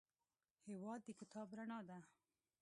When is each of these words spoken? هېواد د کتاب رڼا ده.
هېواد 0.67 0.99
د 1.05 1.09
کتاب 1.19 1.47
رڼا 1.57 1.79
ده. 1.89 1.99